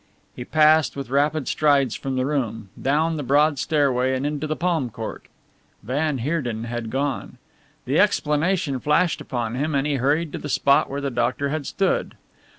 He 0.35 0.43
passed 0.45 0.95
with 0.95 1.11
rapid 1.11 1.47
strides 1.47 1.93
from 1.93 2.15
the 2.15 2.25
room, 2.25 2.69
down 2.81 3.17
the 3.17 3.21
broad 3.21 3.59
stairway 3.59 4.15
and 4.15 4.25
into 4.25 4.47
the 4.47 4.55
palm 4.55 4.89
court. 4.89 5.27
Van 5.83 6.17
Heerden 6.17 6.63
had 6.63 6.89
gone. 6.89 7.37
The 7.85 7.99
explanation 7.99 8.79
flashed 8.79 9.21
upon 9.21 9.53
him 9.53 9.75
and 9.75 9.85
he 9.85 9.97
hurried 9.97 10.31
to 10.31 10.39
the 10.39 10.49
spot 10.49 10.89
where 10.89 11.01
the 11.01 11.11
doctor 11.11 11.49
had 11.49 11.67
stood. 11.67 12.15